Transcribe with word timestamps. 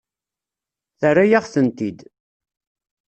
Terra-yaɣ-tent-id. 0.99 1.99